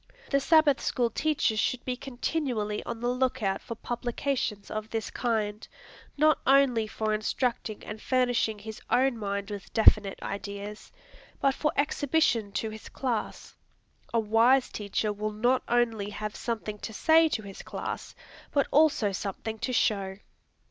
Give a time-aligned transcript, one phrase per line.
[0.31, 5.11] The Sabbath School teacher should be continually on the look out for publications of this
[5.11, 5.67] kind,
[6.17, 10.91] not only for instructing and furnishing his own mind with definite ideas,
[11.39, 13.53] but for exhibition to his class.
[14.11, 18.15] A wise teacher will not only have something to say to his class,
[18.51, 20.17] but also something to show.